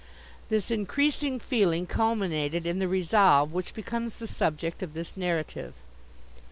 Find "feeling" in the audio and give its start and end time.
1.39-1.85